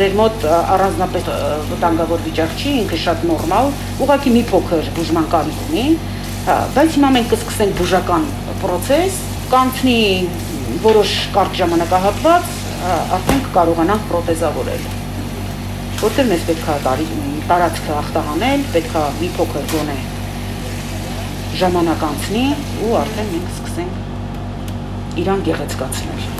[0.00, 1.26] ձեր մոտ առանձնապես
[1.68, 3.66] վտանգավոր վիճակ չի, ինքը շատ նորմալ,
[4.00, 5.84] ուղղակի մի փոքր բուժման կարիք ունի,
[6.76, 8.24] բայց հիմա մենք կսկսենք բուժական
[8.62, 9.18] process,
[9.52, 9.98] կանցնի
[10.86, 12.50] որոշ կարճ ժամանակահատված,
[13.18, 14.90] արդեն կկարողանանք պրոթեզավորել։
[16.00, 17.08] Որտեղ մեզ պետք է տարի
[17.52, 19.98] տարածքը ախտահանել, պետք է մի փոքր գոնե
[21.60, 22.44] ժամանակ անցնի
[22.88, 26.39] ու արդեն մենք սկսենք իրան գեղեցկացնել։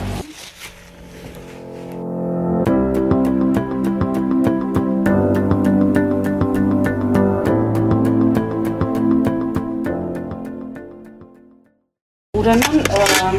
[12.51, 13.37] Ուրեմն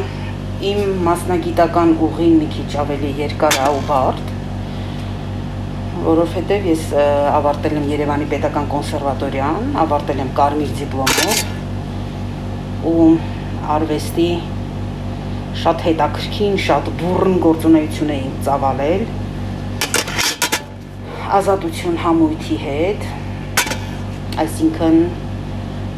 [0.64, 4.28] իմ մասնագիտական ուղին մի քիչ ավելի երկար է ու բարդ,
[6.06, 6.84] որովհետև ես
[7.36, 11.42] ավարտել եմ Երևանի Պետական կոնսերվատորիան, ավարտել եմ կարմիր դիպլոմով
[12.92, 13.08] ու
[13.76, 14.28] արվեստի
[15.64, 19.04] շատ հետաքրքին, շատ բուրըն գործունեություն էի ծավալել
[21.42, 23.04] ազատություն համույթի հետ,
[24.46, 24.96] այսինքն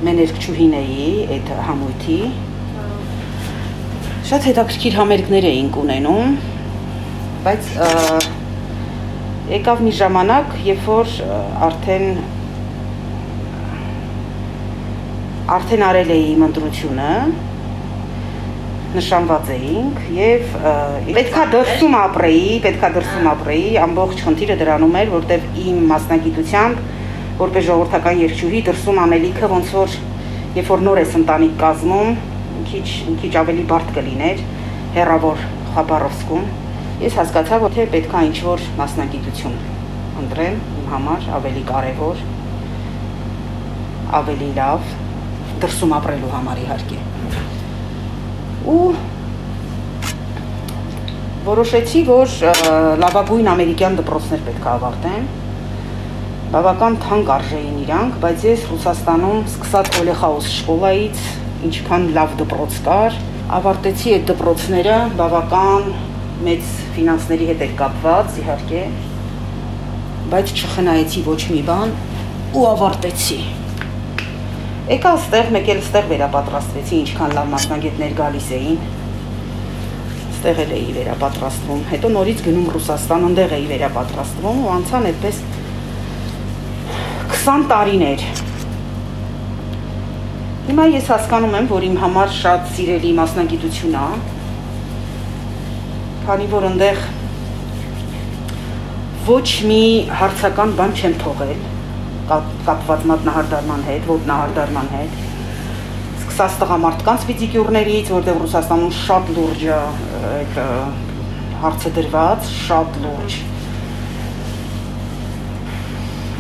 [0.10, 1.06] մեներկչուհին էի
[1.38, 2.20] այդ համույթի
[4.34, 6.30] շատ հետաքրքիր համերգներ էինք ունենում,
[7.44, 7.68] բայց
[9.52, 11.12] եկավ մի ժամանակ, երբ որ
[11.68, 12.08] արդեն
[15.58, 17.12] արդեն արել էի իմ ընտրությունը,
[18.98, 20.58] նշանված էինք եւ
[21.14, 26.84] պետքա դրսում ապրեի, պետքա դրսում ապրեի, ամբողջ խնդիրը դրանում էր, որտեվ իմ մասնագիտությամբ
[27.46, 29.98] որպես ժողովրդական երգչուհի դրսում անելիքը ոնց որ
[30.58, 32.16] երբ որ նոր ես ընտանիք կազմում,
[32.70, 32.84] քիչ
[33.22, 34.44] քիչ ավելի բարդ կլիներ
[34.98, 36.48] հերավոր Խաբարովսկում
[37.04, 39.58] ես հասկացա որ թե պետքա ինչ որ մասնագիտություն
[40.24, 42.24] ընտրեմ իմ համար ավելի կարևոր
[44.22, 44.92] ավելի լավ
[45.64, 47.00] դրսում ապրելու համար իհարկե
[48.74, 48.82] ու
[51.44, 52.36] որոշեցի որ
[53.04, 55.32] լավագույն ամերիկյան դպրոցներ պետք է ավարտեմ
[56.54, 61.22] բավական թանկ արժեին իրանք, բայց ես Ռուսաստանում սկսած Օլեխաուս շկոլայից
[61.68, 63.18] ինչքան լավ դպրոց կար,
[63.58, 65.90] ավարտեցի այդ դպրոցները բավական
[66.44, 68.84] մեծ ֆինանսների հետ էր կապված, իհարկե,
[70.34, 71.94] բայց չխնայեցի ոչ մի բան
[72.54, 73.40] ու ավարտեցի։
[74.94, 78.80] Եկա ստեղ, մեկ էլ ստեղ վերապատրաստվեցի, ինչքան լավ մասնագետներ գալիս էին։
[80.34, 85.40] Ստեղ էլ էի վերապատրաստվում։ Հետո նորից գնում Ռուսաստան, այնտեղ էի վերապատրաստվում ու անցան այդպես
[87.44, 88.26] 20 տարիներ
[90.64, 94.04] Հիմա ես հասկանում եմ, որ իմ համար շատ սիրելի մասնագիտություն է,
[96.24, 97.02] քանի որ այնտեղ
[99.28, 99.82] ոչ մի
[100.22, 101.62] հարցական բան չեմ թողել
[102.32, 105.22] կապված մատնահարդարման հետ, ոտնահարդարման հետ։
[106.24, 109.82] Սկսած տղամարդկանց ֆիզիկյուրներից, որտեղ Ռուսաստանում շատ լուրջ է
[110.32, 110.62] այդ
[111.66, 113.42] հարցը դրված, շատ լուրջ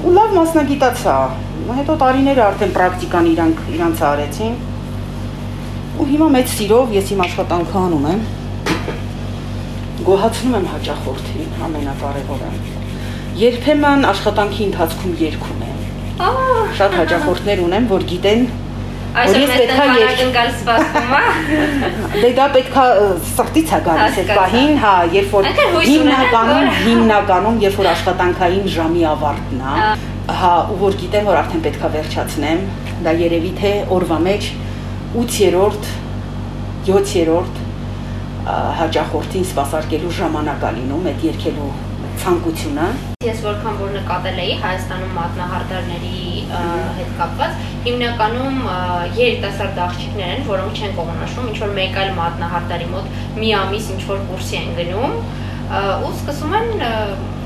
[0.03, 1.15] ու լավ մասնագիտացա։
[1.77, 4.55] Հետո տարիներ արդեն պրակտիկան իրանք իրանց արեցին։
[6.03, 8.25] Ու հիմա մեծ սիրով ես իմ աշխատանքը անում եմ։
[10.09, 12.51] Գոհացնում եմ հաճախորդին, ամենակարևորը։
[13.43, 15.79] Երբեմն աշխատանքի ընթացքում երգում եմ։
[16.27, 16.49] Ահա,
[16.83, 18.43] շատ հաճախորդներ ունեմ, որ գիտեն
[19.13, 21.25] Այսօր մեզ տնօրական սպասում է։
[22.23, 22.85] Դե դա պետքա
[23.29, 25.49] սրտից է գալիս այդ պահին, հա, երբ որ
[25.85, 29.75] հիմնականում հիմնականում երբ որ աշխատանքային ժամի ավարտն է,
[30.41, 32.65] հա, ու որ գիտեմ որ արդեն պետքա վերջացնեմ,
[33.05, 34.49] դա երևի թե օրվա մեջ
[35.23, 35.91] 8-րդ
[36.89, 37.61] 7-րդ
[38.81, 41.69] հաճախորդին սպասարկելու ժամանակ է լինում այդ երկելու
[42.23, 42.87] ցանկությունը
[43.23, 46.23] ես որքան որ նկատել էի Հայաստանում մատնահարդարների
[46.97, 48.57] հետ կապված հիմնականում
[49.17, 54.01] երիտասարդ աղջիկներ են, որոնք չեն կողմնաշվում, ինչ որ մեկ այլ մատնահարդարի մոտ մի ամիս ինչ
[54.11, 55.15] որ կուրսի են գնում
[55.73, 56.69] ու սկսում են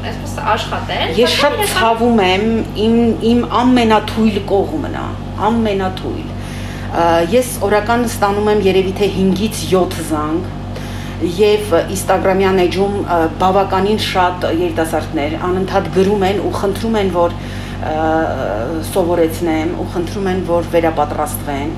[0.07, 2.45] այսպես աշխատել։ Ես շատ ցավում եմ
[2.85, 2.97] իմ
[3.31, 5.05] իմ ամենաթույլ կողմն է,
[5.47, 6.27] ամենաթույլ։
[7.33, 10.56] Ես օրական ստանում եմ երևի թե 5-ից 7 զանգ
[11.17, 12.97] եւ Instagram-յան էջում
[13.41, 17.37] բավականին շատ երիտասարդներ անընդհատ գրում են ու խնդրում են որ
[18.91, 21.71] սովորեցնեմ ու խնդրում են որ վերապատրաստվեն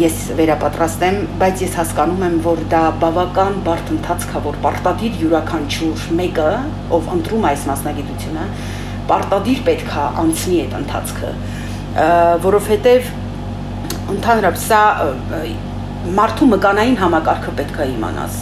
[0.00, 6.04] ես վերապատրաստեմ, բայց ես հասկանում եմ, որ դա բավական բարդ ընթացք է, որ պարտադիր յուրաքանչյուր
[6.20, 6.50] մեկը,
[6.94, 8.44] ով ընտրում այս մասնագիտությունը,
[9.10, 11.32] պարտադիր պետք է անցնի այդ ընթացքը,
[12.46, 13.10] որովհետև
[14.14, 14.84] ընդհանրապես սա
[16.20, 18.40] մարդու մկանային համակարգը պետք է իմանաս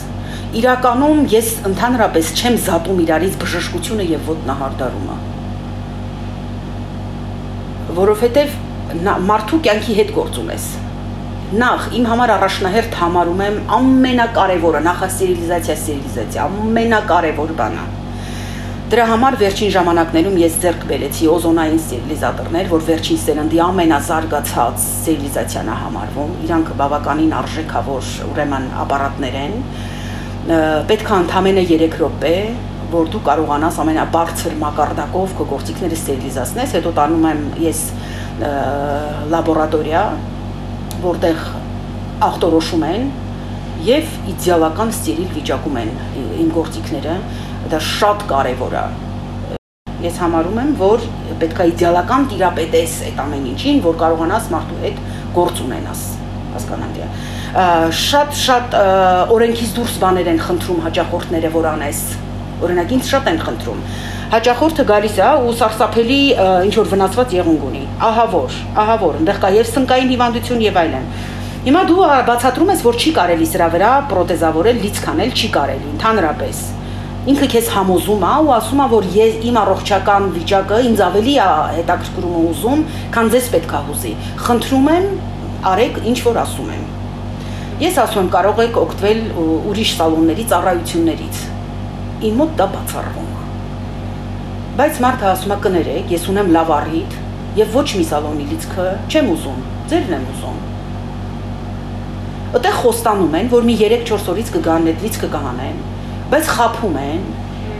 [0.56, 5.16] իրականում ես ընդհանրապես չեմ զատում իրարից բժշկությունը եւ ոտնահարդարումը
[7.98, 8.54] որովհետեւ
[9.28, 10.66] մարդու կյանքի հետ գործում ես
[11.60, 17.86] նախ իմ համար առաջնահերթ համարում եմ ամենակարևորը նախասերիլիզացիա սերիլիզացիա ամենակարևոր բանը
[18.88, 25.76] Դրա համար վերջին ժամանակներում ես ձեռք բերեցի օզոնային ստերիլիզատորներ, որ վերջին սերնդի ամենազարգացած ստերիլիզացիան է
[25.82, 29.58] համարվում։ Իրանք բավականին արժեքավոր ուրեմն ապարատներ են։
[30.48, 32.34] Պետք է ընդամենը 3 րոպե,
[32.88, 37.82] որ դու կարողանաս ամենաբարձր մակարդակով քո գործիքները ստերիլիզացնես, հետո տանում եմ ես
[39.34, 40.04] լաբորատորիա,
[41.04, 41.42] որտեղ
[42.28, 43.04] ախտորոշում են
[43.88, 45.92] եւ իդեալական ստերիլ վիճակում են
[46.46, 47.18] իմ գործիքները
[47.74, 48.86] դա շատ կարևոր է
[49.98, 51.04] ես համարում եմ, որ
[51.42, 55.00] պետքա իդեալական տիրապետես այդ ամեն ինչին, որ կարողանաս մարդու հետ
[55.34, 56.02] գործ ունենաս,
[56.54, 57.08] հասկանալի է։
[57.48, 58.74] Շատ շատ
[59.32, 62.00] օրենքից դուրս բաներ են խնդրում հաճախորդները, որ անես։
[62.58, 63.80] Օրինակ ինձ շատ են խնդրում։
[64.34, 66.20] Հաճախորդը գալիս է ու սարսափելի
[66.68, 70.80] ինչ որ վնասված եղունգ ունի։ Ահա որ, ահա որ, այնտեղ կա եւ սնկային հիվանդություն եւ
[70.82, 71.06] այլն։
[71.68, 76.60] Հիմա դու բացատրում ես, որ չի կարելի սրա վրա պրոթեզավորել, լիցքանել, չի կարելի, ընդհանրապես
[77.28, 81.48] ինքը քեզ համոզում է ու ասում է որ ես իմ առողջական վիճակը ինձ ավելի է
[81.78, 82.84] հետաքրքրում ու ուզում,
[83.16, 84.12] քան ձեզ պետք է հուզի։
[84.46, 85.10] Խնդրում եմ,
[85.72, 86.77] արեք ինչ որ ասում եմ։
[87.78, 89.20] Ես ասում եմ կարող եք օգտվել
[89.70, 91.42] ուրիշ սալոնների ծառայություններից։
[92.28, 93.44] Իմ մոտ դա բացառվում է։
[94.78, 97.14] Բայց մարդը ասում է կներեք, ես ունեմ լավ առիթ
[97.58, 99.60] եւ ոչ մի սալոնի լիցքը չեմ ուզում,
[99.92, 100.58] ձերն եմ ուզում։
[102.58, 105.78] Այդտեղ խոստանում են, որ մի 3-4 օրից կգան այդ լիցքը կհանեն
[106.28, 107.20] բայց խափում են,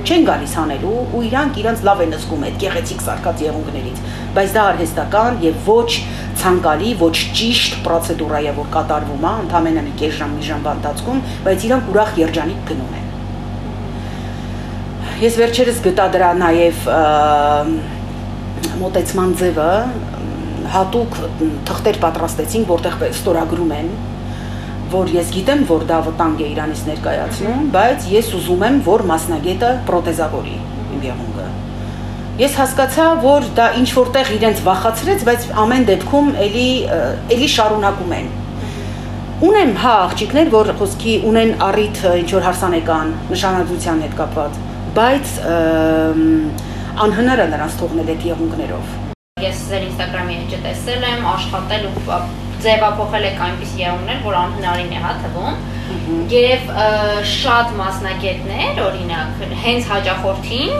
[0.06, 3.98] չեն գալիս հանելու ու իրանք իրանք լավ են զգում այդ գեղեցիկ սարկած եղունգներից,
[4.36, 5.90] բայց դա արհեստական եւ ոչ
[6.38, 11.22] ցանկալի, ոչ ճիշտ պրոցեդուրա է, որ կատարվում է, ընդամենը մի կես ժամ, մի ժամ ընթացքում,
[11.48, 13.06] բայց իրանք ուրախ երջանիկ գնում են։
[15.18, 16.84] Ես վերջերս գտա դրա նաև
[18.78, 19.72] մոտեցման ձևը
[20.74, 21.18] հատուկ
[21.66, 23.90] թղթեր պատրաստեցինք, որտեղ ստորագրում են
[24.92, 29.70] որ ես գիտեմ, որ դա վտանգ է Իրանից ներկայացնում, բայց ես ուզում եմ, որ մասնագետը
[29.88, 30.56] պրոթեզավորի
[30.96, 31.46] իմ եղունգը։
[32.38, 36.68] Ես հասկացա, որ դա ինչ որտեղ իրենց վախացրեց, բայց ամեն դեպքում էլի
[37.34, 38.30] էլի շարունակում են։
[39.48, 44.58] Ունեմ հա աղջիկներ, որ խոսքի ունեն առիթ ինչ որ հարսանեկան նշանադրության հետ կապված,
[44.98, 45.36] բայց
[47.06, 48.96] անհնար է նրանց թողնել այդ եղունգներով։
[49.38, 55.02] Ես ձեր Instagram-ի էջը տեսել եմ, աշխատել ու ձևափոխել եք այնպիսի եղունգներ, որ անհնարին է
[55.04, 55.58] հա թվում։
[56.32, 56.70] Եվ
[57.32, 60.72] շատ մասնագետներ, օրինակ, հենց հաջախորդին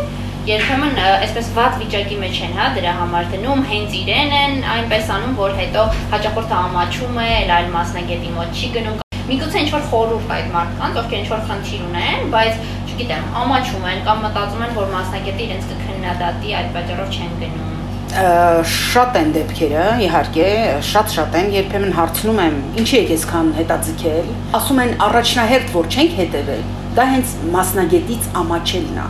[0.49, 5.35] երբեմն այսպես վատ վիճակի մեջ են, հա, դրա համար դնում, հենց իրեն են այնպես անում,
[5.37, 5.85] որ հետո
[6.15, 7.29] հաջախորդը ամաչում է,
[7.59, 8.99] այլ մասնագետի մոտ չի գնում։
[9.29, 14.05] Միգուցե ինչ որ խորհուրդ այդ մարդկանց, ովքեր ինչ որ խնդիր ունեն, բայց չգիտեմ, ամաչում են
[14.09, 17.68] կամ մտածում են, որ մասնագետը իրենց կքննադատի, այդ պատճառով չեն գնում
[18.09, 20.49] շատ են դեպքերը, իհարկե,
[20.89, 26.63] շատ-շատ են, երբեմն հարցնում եմ, ինչի եք այսքան հետաձգել։ Ասում են առաջնահերթ որ չենք հետևել,
[26.97, 29.09] դա հենց մասնագետից ամաչելն է։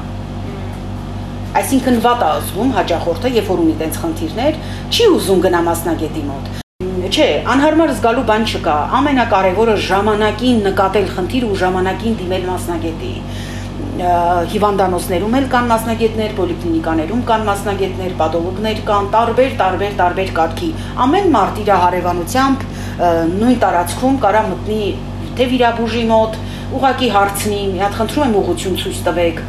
[1.59, 4.59] Այսինքն վատ է զգում հաճախորդը, երբ որ ունի տենց խնդիրներ,
[4.93, 6.51] չի ուզում գնա մասնագետի մոտ։
[7.09, 13.13] Չէ, անհարմար զգալու բան չկա։ Ամենակարևորը ժամանակին նկատել խնդիր ու ժամանակին դիմել մասնագետի
[13.99, 20.69] հիվանդանոցներում էլ կան մասնագետներ, պոլիկլինիկաներում կան մասնագետներ, պաթոլոգներ կան, տարբեր, տարբեր, տարբեր կարգի։
[21.05, 22.67] Ամեն մարդ իր հարևանությամբ
[23.39, 24.83] նույն տարածքում կարա մտնի
[25.39, 26.39] թե վիրաբուժի մոտ,
[26.79, 29.43] ուղակի հարցնի, մի հատ խնդրում եմ ուղղություն ցույց տվեք,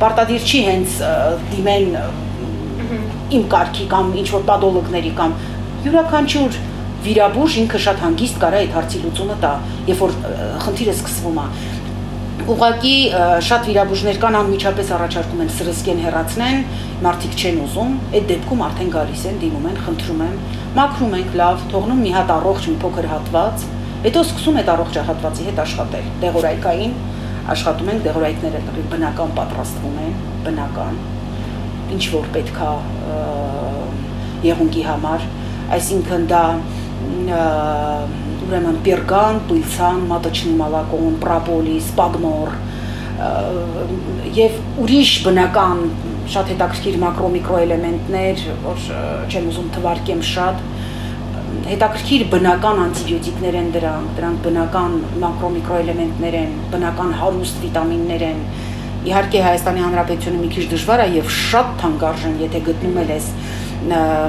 [0.00, 0.98] պարտադիր չի հենց
[1.50, 1.88] դիմեն
[3.38, 5.34] իմ կարգի կամ ինչ որ պաթոլոգների կամ
[5.84, 6.60] յուրաքանչյուր
[7.00, 9.52] վիրաբույժ ինքը շատ հանգիստ կարա այդ հարցի լուծումը տա,
[9.88, 10.16] երբ որ
[10.64, 11.46] խնդիրը սկսվում է
[12.48, 12.94] ուղղակի
[13.44, 16.62] շատ վիրաբույժներ կան անմիջապես առաջարկում են սրսկեն հեռացնեն,
[17.04, 20.38] մարդիկ չեն ուզում, այդ դեպքում արդեն գալիս են, դիմում են, խնդրում են,
[20.78, 23.66] մաքրում ենք լավ, թողնում մի հատ առողջ մի փոքր հատված,
[24.06, 26.94] հետո սկսում այդ առողջ հատվածի հետ աշխատել։ Դեղորայկային
[27.50, 28.60] աշխատում ենք, դեղորայքները
[28.94, 30.14] բնական պատրաստվում են,
[30.46, 31.00] բնական,
[31.96, 32.70] ինչ որ պետքա
[34.46, 35.28] եղունգի համար,
[35.76, 36.44] այսինքն դա
[38.50, 42.54] ուրեմն պերգան, պիլցան, մատոչնի մալակոն, պրապոլիս, պագնոր
[44.34, 45.82] եւ ուրիշ բնական
[46.30, 48.84] շատ հետաքրքիր մակրո-միկրոէլեմենտներ, որ
[49.28, 50.62] չեմ ուզում թվարկեմ շատ,
[51.70, 58.42] հետաքրքիր բնական անտիբիոտիկներ են դրանք, դրանք բնական մակրո-միկրոէլեմենտներ են, բնական հարուստ վիտամիններ են։
[59.10, 63.30] Իհարկե Հայաստանի Հանրապետությունը մի քիչ դժվար է եւ շատ թանկարժեն, եթե գտնում ես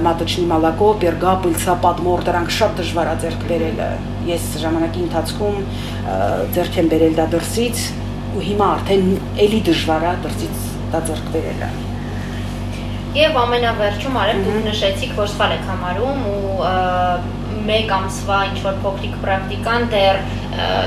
[0.07, 3.91] մատոչնի մալակո, պերգա, պիլցա, պատմոր, դրանք շատ դժվար է ձեռք բերելը։
[4.29, 5.61] Ես ժամանակի ընթացքում
[6.55, 7.85] ձեռք եմ բերել դա դրսից
[8.31, 9.07] ու հիմա արդեն
[9.45, 11.69] էլի դժվար է դրսից դա ձեռք բերելը։
[13.11, 16.51] Եվ ամենավերջում արեմ դուք նշեցիք, որ սխալ եք համարում ու
[17.61, 20.19] 1 ամսվա ինչ որ փոքրիկ պրակտիկան դեռ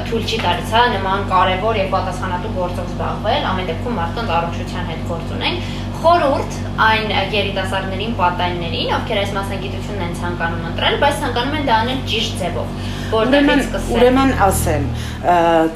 [0.08, 5.04] թույլ չի տալիս հա նման կարևոր եւ պատասխանատու գործով զբաղվել, ամեն դեպքում մարդկանց առողջության հետ
[5.10, 5.68] գործ ունենք
[6.04, 12.02] խորուրդ այն երիտասարդներին, պատանիներին, ովքեր այս մասնագիտությունն են ցանկանում ընտրել, բայց ցանկանում են դա անել
[12.10, 12.74] ճիշտ ձևով,
[13.14, 14.84] որտեղից սկսել։ Ուրեմն ասեմ,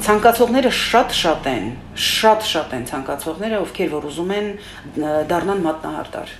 [0.05, 1.65] ցանկացողները շատ-շատ են,
[2.09, 4.53] շատ-շատ են ցանկացողները, ովքեր որ ուզում են
[5.33, 6.37] դառնան մատնահարդար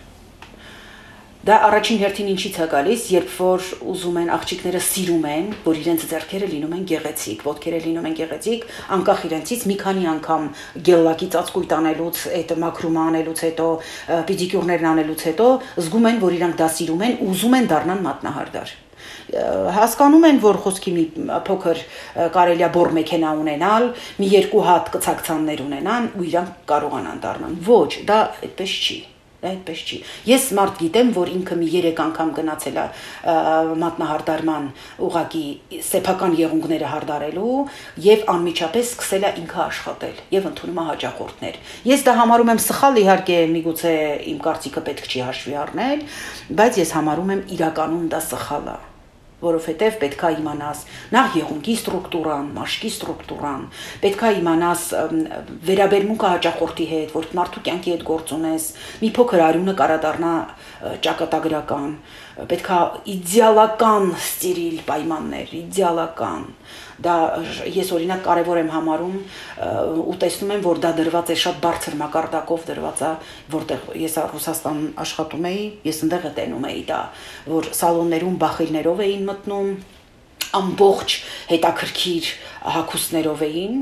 [1.40, 6.02] Դա առաջին հերթին ինչից է գալիս, երբ որ ուզում են աղջիկները սիրում են, որ իրենց
[6.10, 8.66] ձեռքերը լինում են գեղեցիկ, ոտքերը լինում են գեղեցիկ,
[8.96, 10.50] անկախ իրենցից մի քանի անգամ
[10.90, 13.68] գելլակի ծածկույթ անելուց, այդ մակրումը անելուց հետո,
[14.28, 15.48] պեդիկյուրներն անելուց հետո
[15.80, 18.76] զգում են, որ իրանք դա սիրում են, ուզում են դառնան մատնահարդար
[19.80, 21.04] հասկանում են, որ խոսքի մի
[21.48, 21.84] փոքր
[22.36, 23.88] կարելի է բոր մեքենա ունենալ,
[24.20, 29.00] մի երկու հատ կցակցաններ ունենան ու իրանք կարողանան դառնան։ Ոչ, դա այդպես չի
[29.40, 29.98] այդպես չի։
[30.30, 32.86] Ես մարդ գիտեմ, որ ինքը մի 3 անգամ գնացել է
[33.84, 34.68] մատնահարդարման
[35.08, 35.44] ուղակի
[35.90, 37.56] սեփական եղունգները հարդարելու
[38.10, 41.60] եւ անմիջապես սկսել է ինքը աշխատել եւ ընդունում է հաջախորդներ։
[41.94, 43.96] Ես դա համարում եմ սխալ, իհարկե, միգուցե
[44.34, 46.06] իմ կարծիքը պետք չի հաշվի առնել,
[46.60, 48.80] բայց ես համարում եմ իրականում դա սխալ է
[49.44, 50.84] որովհետև պետքա իմանաս
[51.16, 53.68] նախ եղունգի ստրուկտուրան, մաշկի ստրուկտուրան,
[54.04, 54.86] պետքա իմանաս
[55.70, 58.68] վերաբերմունքը հաճախորդի հետ, որ մարդու կյանքի հետ գործ ունես,
[59.04, 60.34] մի փոքր արյունը կարա դառնա
[61.06, 61.96] ճակատագրական,
[62.48, 62.78] պետքա
[63.16, 66.46] իդեալական ստիրիլ պայմաններ, իդեալական։
[67.00, 67.16] Դա
[67.72, 69.14] ես օրինակ կարևոր եմ համարում
[70.04, 73.12] ու տեսնում եմ, որ դա դրված է շատ բարձր մակարդակով դրված է,
[73.56, 77.00] որտեղ ես Ռուսաստան աշխատում էի, ես այնտեղ տենում էի դա,
[77.56, 79.72] որ սալոններում բախիլներով էին մտնում,
[80.60, 81.16] ամբողջ
[81.50, 82.30] հետաքրքիր
[82.76, 83.76] հակոստներով էին,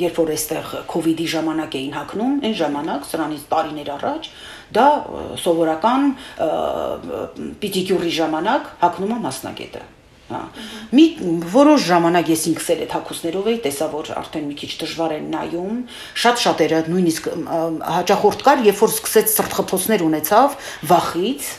[0.00, 0.72] երբ որ այստեղ
[1.12, 4.28] իդի ժամանակ էին հակնում, այն ժամանակ, սրանից տարիներ առաջ,
[4.74, 4.88] դա
[5.44, 6.10] սովորական
[7.62, 9.86] պիդիկյուրի ժամանակ հակնում է մասնագետը
[10.30, 10.40] հա
[10.94, 11.04] մի
[11.52, 15.26] որոշ ժամանակ ես ինքս էլ այդ հակուսներով էի տեսա որ արդեն մի քիչ դժվար են
[15.34, 15.80] նայում
[16.24, 17.26] շատ շատերը նույնիսկ
[17.96, 20.56] հաճախորդ կար երբ որ սկսեց սրտխփոցներ ունեցավ
[20.92, 21.50] վախից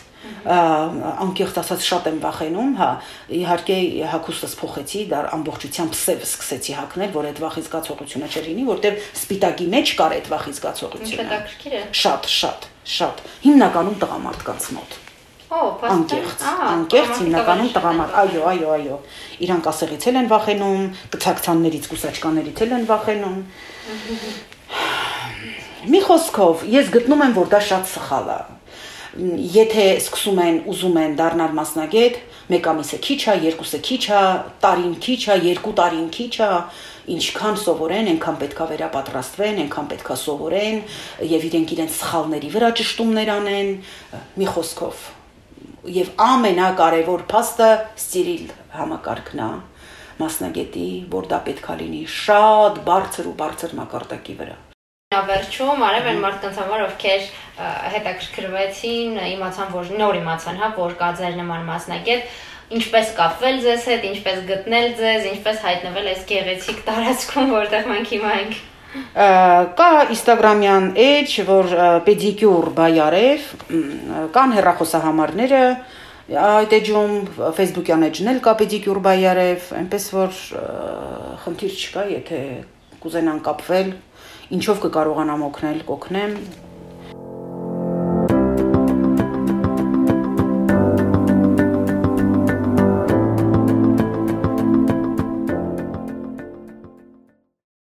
[0.42, 2.90] անկեղծ ասած շատ եմ վախենում, հա,
[3.42, 3.78] իհարկե
[4.12, 9.94] հակոստս փոխեցի, դա ամբողջությամբ սև սկսեցի հակնել, որ այդ վախի զգացողությունը չլինի, որտեղ սպիտակի մեջ
[10.02, 15.00] կար այդ վախի զգացողությունը։ Հետաքրքիր է։ Շատ, շատ, շատ։ Հիմնականում տղամարդկանց մոտ։
[15.52, 19.00] անկեղծ, անկեղծ հիմնականում տղամարդ, այո, այո, այո։
[19.44, 23.38] Իրանք ասեղից էլ են վախենում, կցակցաններից, կուսաճկաներից էլ են վախենում։
[25.92, 28.40] Մի խոսքով, ես գտնում եմ, որ դա շատ սխալ է
[29.12, 32.20] եթե սկսում են ուզում են դառնալ մասնագետ,
[32.52, 34.22] մեկ ամիսը քիչ է, երկուսը քիչ է,
[34.64, 36.50] տարին քիչ է, երկու տարին քիչ է,
[37.16, 40.80] ինչքան սովորեն, այնքան պետքա վերապատրաստվեն, այնքան պետքա սովորեն
[41.32, 43.72] եւ իրենք իրենց սխալների վրա ճշտումներ անեն,
[44.40, 45.06] մի խոսքով։
[45.92, 48.50] Եվ ամենակարևոր փաստը ստիրիլ
[48.80, 49.52] համակարգն է
[50.22, 54.60] մասնագետի, որ դա պետքա լինի շատ բարձր ու բարձր մակարդակի վրա
[55.12, 57.24] վերջում արև են մարդկանց համար, ովքեր
[57.60, 62.36] հետաքրքրվեցին, իմացան, որ նոր իմացան, հա, որ կա ձեր նման մասնագետ,
[62.72, 68.36] ինչպես կապվել ձեզ հետ, ինչպես գտնել ձեզ, ինչպես հայտնվել այս գեղեցիկ տարածքում, որտեղ մենք հիմա
[68.42, 68.60] ենք։
[69.80, 71.76] Կա Instagram-յան էջ, որ
[72.08, 73.46] pedicure բայարև,
[74.36, 75.62] կան հեռախոսահամարները,
[76.32, 77.14] այդ էջում
[77.60, 80.42] Facebook-յան էջն էլ կա pedicure բայարև, այնպես որ
[81.44, 82.42] խնդիր չկա, եթե
[83.04, 83.96] կուզենան կապվել,
[84.60, 86.36] ինչով կկարողանամ օգնել, կօգնեմ